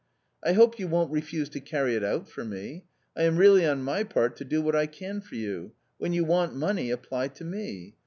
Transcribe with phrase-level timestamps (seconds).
[0.43, 2.85] "I hope you won't refuse to carry it out for me.
[3.15, 6.23] I am ready on my part to do what I can for you; when you
[6.25, 7.93] want money, apply to me.